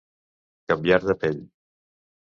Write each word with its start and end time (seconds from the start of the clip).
Canviar 0.71 0.99
de 1.11 1.17
pell. 1.25 1.47